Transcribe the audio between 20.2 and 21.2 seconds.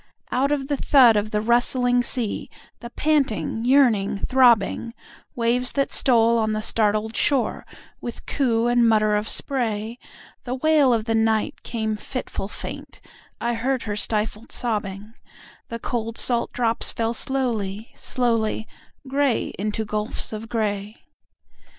of gray.